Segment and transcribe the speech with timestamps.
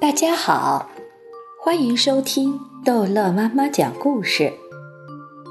[0.00, 0.88] 大家好，
[1.60, 4.52] 欢迎收听逗乐妈妈讲故事。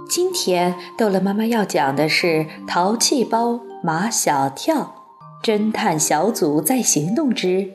[0.09, 2.27] 今天逗乐妈妈要讲的是
[2.65, 5.03] 《淘气包马小跳
[5.43, 7.73] 侦探小组在行动之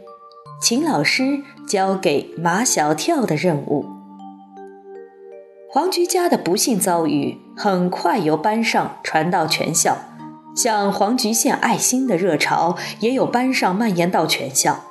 [0.63, 3.85] 秦老师交给马小跳的任务》。
[5.71, 9.99] 黄菊家的不幸遭遇很快由班上传到全校，
[10.57, 14.85] 像黄菊献爱心的热潮也有班上蔓延到全校。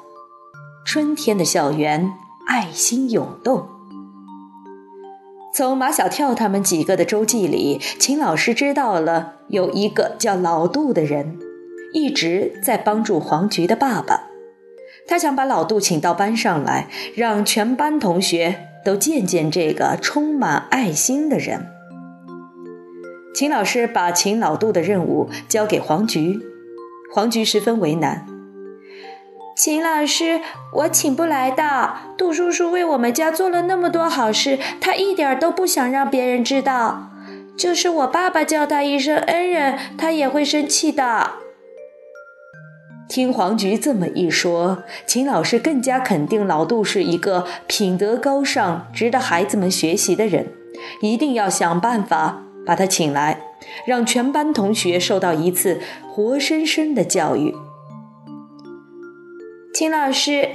[0.84, 2.12] 春天的校园，
[2.48, 3.68] 爱心涌动。
[5.54, 11.38] 从马小跳他们几个的周记里，秦老师知道了有一个叫老杜的人，
[11.94, 14.24] 一直在帮助黄菊的爸爸。
[15.08, 21.68] 他想把老杜请到班上来，让全班同学都见见这个充满爱心的人。
[23.34, 26.40] 秦老师把请老杜的任务交给黄菊，
[27.14, 28.26] 黄菊十分为难。
[29.56, 30.42] 秦老师，
[30.74, 31.94] 我请不来的。
[32.18, 37.10] 杜叔叔为我们家做了那么多好事，他一点都不想让别人知道。
[37.58, 41.34] 就是我爸爸叫他一声恩人，他也会生气的。
[43.08, 50.48] 听黄菊这么一说，秦老师更加肯定老杜是一个品德高尚、值得孩子们学习的人，
[51.02, 53.42] 一定要想办法把他请来，
[53.86, 57.54] 让全班同学受到一次活生生的教育。
[59.82, 60.48] 秦老师，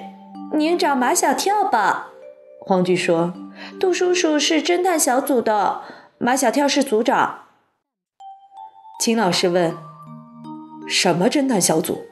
[0.52, 2.10] 您找马小跳吧。
[2.60, 3.34] 黄菊说
[3.80, 5.80] ：“杜叔叔是侦探小组的，
[6.18, 7.40] 马小跳是组长。”
[9.02, 9.76] 秦老师问
[10.86, 12.06] ：“什么侦探小组？”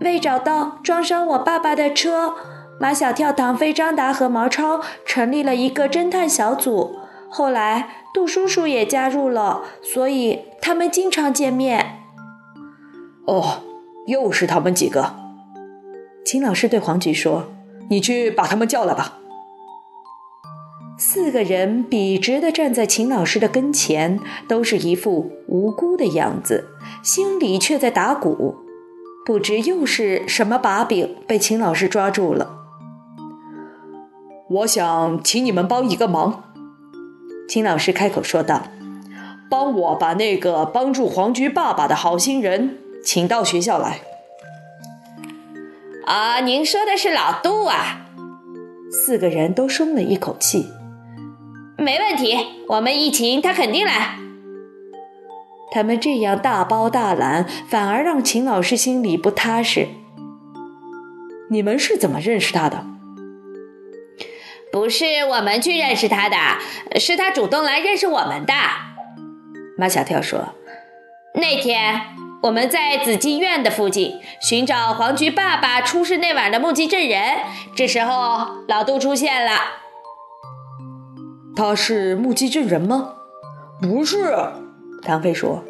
[0.00, 2.34] 为找到撞伤我爸爸的车，
[2.80, 6.98] 马小跳、唐飞、张达和毛超成立了一个侦探小组。
[7.28, 12.00] 后来杜叔叔也加入了，所以他们经常见面。
[13.26, 13.60] 哦，
[14.06, 15.19] 又是他们几个。
[16.24, 17.52] 秦老师对黄菊说
[17.90, 19.18] ：“你去把他们叫来吧。”
[20.96, 26.68] 四个人笔直地站在秦老师的跟前，都是一副无辜的样子，
[27.02, 28.56] 心里却在打鼓，
[29.24, 32.58] 不知又是什么把柄被秦老师抓住了。
[34.50, 36.44] 我想请你们帮一个忙。”
[37.48, 38.64] 秦老师开口说道
[39.50, 44.00] ：“帮我把那个帮助黄菊爸爸的好心人请到学校来。”
[46.10, 48.00] 啊，您说的是老杜啊！
[48.90, 50.66] 四个人都松了一口气。
[51.78, 54.16] 没问题，我们一请他肯定来。
[55.70, 59.86] 他们这样大包大揽，反而让秦老师心里不踏实。
[61.48, 62.84] 你们是怎么认识他的？
[64.72, 66.36] 不是我们去认识他的，
[66.98, 68.52] 是他主动来认识我们的。
[69.78, 70.56] 马小跳说
[71.38, 72.00] ：“那天。”
[72.42, 77.40] 我们在紫金院的附近寻找黄菊爸爸出事那晚的目击证人，
[77.76, 79.52] 这时候老杜出现了。
[81.54, 83.12] 他是目击证人吗？
[83.82, 84.34] 不是，
[85.02, 85.62] 唐飞说，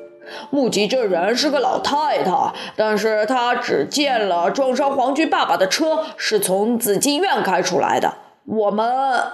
[0.50, 8.18] 目击证人是个老太太，但是她只见了撞伤黄菊爸爸的车是从紫金院开出来的。
[8.44, 9.24] 我们，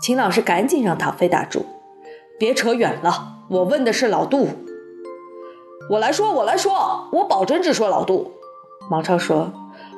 [0.00, 1.66] 秦老师赶紧让唐飞打住，
[2.38, 4.65] 别扯远了，我问的是老杜。
[5.88, 8.32] 我来说，我来说，我保证只说老杜。
[8.90, 9.52] 毛超说：“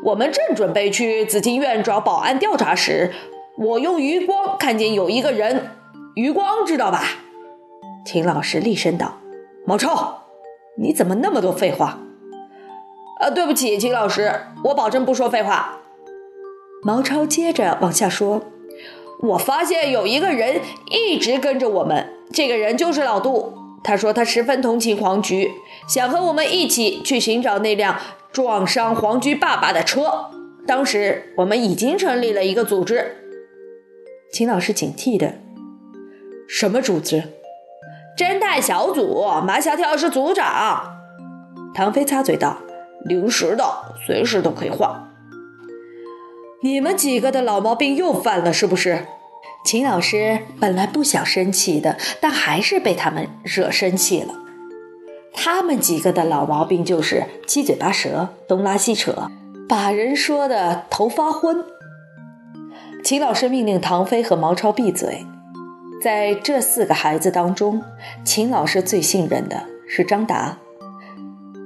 [0.04, 3.12] 我们正准备去紫金院找保安调查时，
[3.56, 5.70] 我用余光看见有一个人。
[6.14, 7.04] 余光知道吧？”
[8.04, 9.14] 秦老师厉声道
[9.64, 10.24] ：“毛超，
[10.78, 11.98] 你怎么那么多废话？”
[13.20, 14.32] 呃，对不起，秦老师，
[14.64, 15.80] 我保证不说废话。
[16.82, 18.42] 毛超接着往下说
[19.22, 20.60] ：“我发现有一个人
[20.90, 23.54] 一直跟着我们，这个人就是老杜。
[23.88, 25.50] 他说他十分同情黄菊。”
[25.88, 27.98] 想和我们一起去寻找那辆
[28.30, 30.26] 撞伤黄菊爸爸的车。
[30.66, 33.16] 当时我们已经成立了一个组织。
[34.30, 35.38] 秦老师警惕的
[36.46, 37.22] ：“什么组织
[38.18, 40.98] ？”“侦探小组。”马小跳是组长。
[41.74, 42.58] 唐飞插嘴道
[43.08, 43.64] ：“临时的，
[44.06, 45.08] 随时都可以换。”
[46.62, 49.06] 你们几个的老毛病又犯了，是不是？
[49.64, 54.34] 秦老师本来不想生气的，但还是被他们惹生气了。
[55.34, 59.28] 他们几个的老毛病就是七嘴八舌、东拉西扯，
[59.68, 61.64] 把人说的头发昏。
[63.04, 65.24] 秦老师命令唐飞和毛超闭嘴。
[66.02, 67.82] 在这四个孩子当中，
[68.24, 70.58] 秦老师最信任的是张达。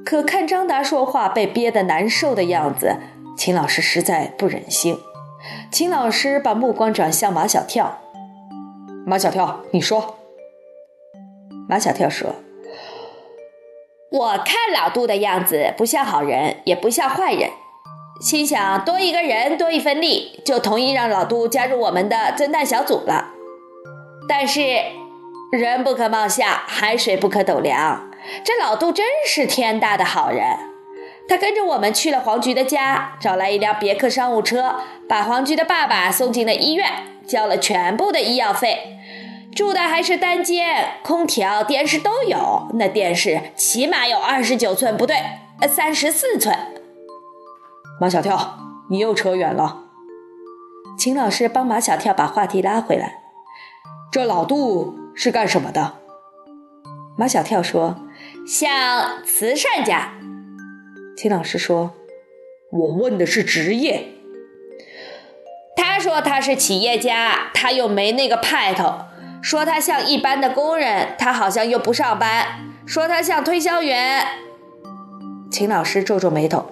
[0.05, 2.97] 可看张达说话被憋得难受的样子，
[3.37, 4.99] 秦老师实在不忍心。
[5.71, 7.99] 秦老师把目光转向马小跳
[9.07, 10.19] ：“马小跳，你说。”
[11.69, 12.35] 马小跳说。
[14.11, 17.51] 我看老杜的样子不像好人，也不像坏人。
[18.21, 23.31] 心想多一个人多一份力，就同意让老杜加入我们的侦探小组了。
[24.29, 24.61] 但是
[25.51, 28.11] 人不可貌相，海水不可斗量，
[28.45, 30.72] 这老杜真是天大的好人。
[31.33, 34.75] 他跟着我们去了黄菊的家，找来一辆别克商务车，
[35.09, 36.87] 把黄菊的爸爸送进了医院，
[37.27, 38.99] 交了全部的医药费。
[39.57, 42.69] 住的还是单间，空调、电视都有。
[42.75, 45.17] 那电视起码有二十九寸，不对，
[45.67, 46.55] 三十四寸。
[47.99, 48.59] 马小跳，
[48.91, 49.85] 你又扯远了。
[50.99, 53.23] 秦老师帮马小跳把话题拉回来。
[54.11, 55.95] 这老杜是干什么的？
[57.17, 57.97] 马小跳说
[58.47, 60.13] ：“像慈善家。”
[61.23, 61.93] 秦老师说
[62.73, 64.09] ：“我问的是职业。”
[65.77, 69.03] 他说他是企业家，他又没那个派头。
[69.41, 74.27] 说他像一般的工人，他好像又不上班；说他像推销员，
[75.49, 76.67] 秦老师皱皱眉头。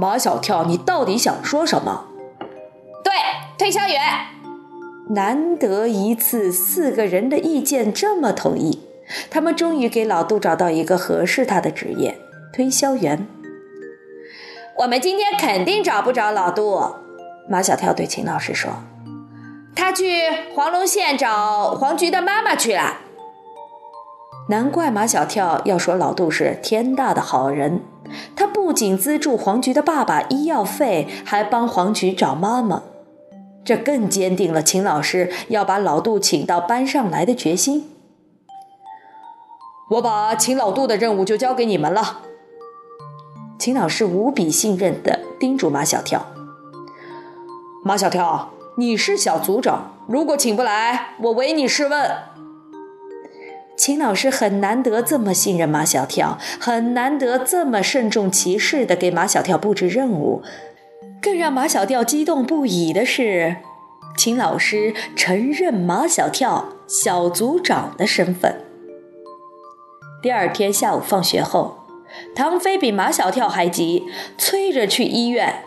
[0.00, 2.06] 马小跳，你到底想说什么？
[3.04, 3.12] 对，
[3.56, 4.00] 推销员。
[5.10, 8.80] 难得一次，四个人的意见这么统一，
[9.30, 12.18] 他们终于给老杜找到一个合适他的职业——
[12.52, 13.28] 推销员。
[14.80, 16.80] 我们今天肯定找不着老杜。
[17.50, 18.70] 马小跳对秦老师说。
[19.76, 20.22] 他去
[20.54, 22.96] 黄龙县找黄菊的妈妈去了。
[24.48, 27.82] 难怪马小跳要说老杜是天大的好人，
[28.34, 32.82] 他不仅资助黄菊的爸爸医药费，还帮黄菊找妈妈，
[33.62, 37.90] 这更坚定了秦老师要把老杜请到班上来的决心。
[39.90, 42.22] 我把请老杜的任务就交给你们了。
[43.60, 46.24] 秦老师无比信任地叮嘱马小跳
[47.84, 52.10] ：“马小跳。”你是小组长，如果请不来，我唯你是问。
[53.76, 60.42] 秦老师很难得这么信任马小跳，很难得这么慎重其事的给马小跳布置任务。
[61.20, 63.56] 更让马小跳激动不已的是，
[64.16, 68.64] 秦老师承认马小跳小组长的身份。
[70.22, 71.79] 第二天下午放学后，
[72.34, 74.06] 唐飞比马小跳还急，
[74.38, 75.64] 催着去医院。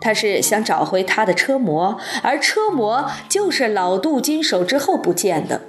[0.00, 5.62] 他是想找回他的车模，而车模就是老杜经手之后不见的。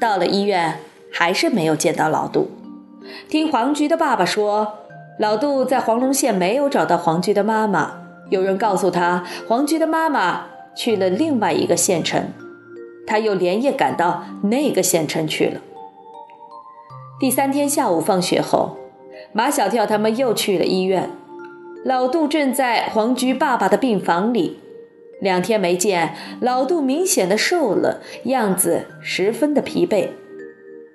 [0.00, 0.78] 到了医院，
[1.12, 2.48] 还是没有见到老杜。
[3.28, 4.74] 听黄菊的爸爸说，
[5.18, 8.02] 老杜在黄龙县没有找到黄菊的妈妈。
[8.30, 10.46] 有人告诉他，黄菊的妈妈
[10.76, 12.32] 去了另外一个县城。
[13.06, 15.60] 他又连夜赶到那个县城去了。
[17.18, 18.77] 第三天下午放学后，
[19.32, 21.10] 马小跳他们又去了医院。
[21.84, 24.58] 老杜正在黄菊爸爸的病房里，
[25.20, 30.08] 两天没见，老杜明显的瘦了，样子十分的疲惫。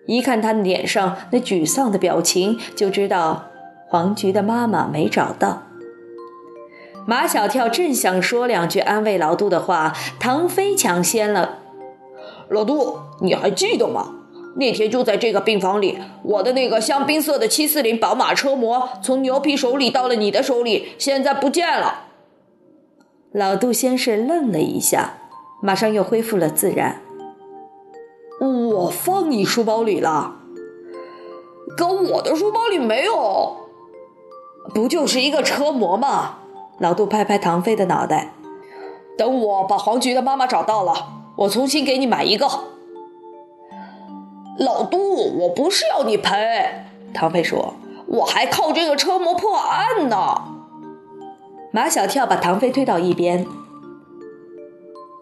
[0.05, 3.45] 一看他脸上那沮丧的表情，就知道
[3.87, 5.63] 黄菊的妈妈没找到。
[7.05, 11.59] 马小跳正想说两句安慰老杜的话，唐飞抢先了
[12.49, 14.15] ：“老杜，你还记得吗？”
[14.55, 22.05] 那天就在这个病房里，我的那个香槟色的七四零宝马车模从牛皮手里到了你的手里，现在不见了。
[23.31, 25.17] 老杜先是愣了一下，
[25.61, 27.01] 马上又恢复了自然。
[28.39, 30.35] 我放你书包里了，
[31.77, 33.55] 可我的书包里没有，
[34.73, 36.39] 不就是一个车模吗？
[36.77, 38.33] 老杜拍拍唐飞的脑袋，
[39.17, 40.93] 等我把黄菊的妈妈找到了，
[41.37, 42.47] 我重新给你买一个。
[44.59, 46.85] 老杜，我不是要你赔。
[47.13, 47.73] 唐飞说
[48.05, 50.41] ：“我还靠这个车模破案呢。”
[51.71, 53.47] 马小跳把唐飞推到一边。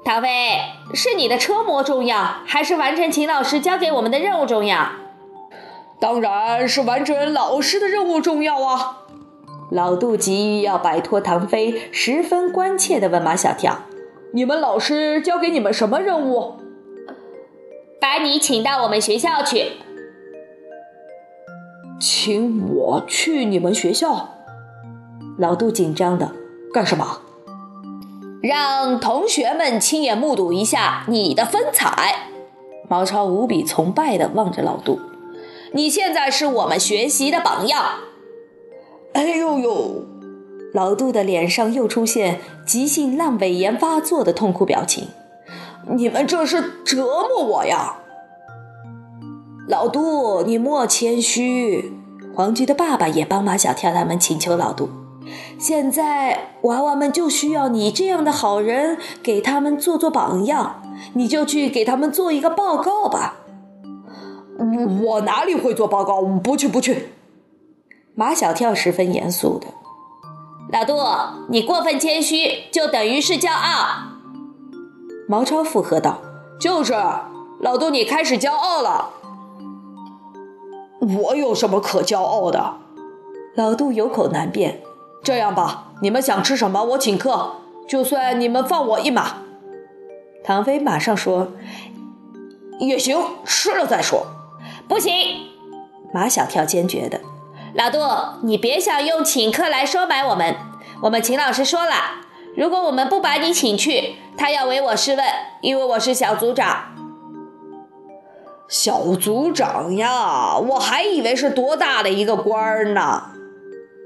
[0.04, 0.60] 唐飞，
[0.94, 4.90] 是你的车模重要，还是完成秦老师交给我们的任务重要？
[6.00, 8.98] 当然是完成老师的任务重要啊！
[9.70, 13.84] 老杜急于要摆脱唐飞，十分关切地问马小跳
[14.34, 16.56] ：“你们老师交给你们什么任务？”
[18.02, 19.74] 把你请到我们学校去，
[22.00, 24.30] 请我去你们学校？
[25.38, 26.32] 老杜紧张的
[26.74, 27.22] 干什么？
[28.42, 32.30] 让同学们亲眼目睹一下你的风采。
[32.90, 35.00] 毛超无比崇拜的望着老杜，
[35.74, 37.86] 你现在是我们学习的榜样。
[39.14, 40.06] 哎呦呦！
[40.74, 45.08] 老杜的脸上又出现急性阑尾炎发作的痛苦表情。
[45.90, 47.96] 你们这是折磨我呀！
[49.68, 51.94] 老杜，你莫谦虚。
[52.34, 54.90] 黄菊的爸爸也帮马小跳他们请求老杜，
[55.60, 60.82] 现在娃娃们就需要你这样的好人给他们做做榜样，
[61.14, 63.36] 你就去给他们做一个报告吧。
[65.04, 66.22] 我哪里会做报告？
[66.22, 67.10] 不去不去。
[68.16, 69.68] 马小跳十分严肃的。
[70.72, 70.96] 老杜，
[71.50, 74.11] 你过分谦虚，就等于是骄傲。
[75.32, 76.20] 毛超附和道
[76.60, 76.92] ：“就是，
[77.62, 79.12] 老杜，你开始骄傲了。
[81.00, 82.74] 我有什么可骄傲的？”
[83.56, 84.82] 老杜有口难辩。
[85.24, 87.54] 这样吧，你们想吃什么，我请客，
[87.88, 89.38] 就算你们放我一马。
[90.44, 91.54] 唐飞马上说
[92.82, 94.28] ：“也行，吃了再说。”
[94.90, 95.14] 不行，
[96.14, 97.22] 马小跳坚决的。
[97.74, 98.00] 老杜，
[98.44, 100.58] 你别想用请客来收买我们。
[101.04, 101.94] 我们秦老师说了，
[102.56, 105.26] 如果我们不把你请去，他要唯我是问，
[105.62, 106.86] 因为我是小组长。
[108.68, 113.32] 小组长呀，我还以为是多大的一个官儿呢。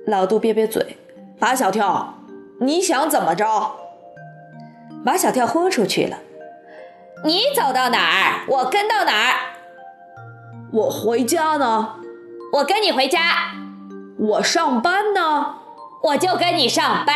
[0.08, 0.98] 老杜憋憋嘴。
[1.40, 2.20] 马小跳，
[2.62, 3.76] 你想怎么着？
[5.04, 6.18] 马小跳豁出去了。
[7.24, 9.34] 你走到哪儿，我跟到哪儿。
[10.72, 11.96] 我回家呢，
[12.54, 13.20] 我跟你回家；
[14.18, 15.56] 我上班呢，
[16.04, 17.16] 我就跟你上班。